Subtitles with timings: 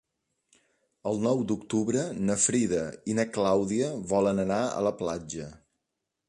[1.11, 2.81] El nou d'octubre na Frida
[3.13, 5.53] i na Clàudia volen anar a la platja.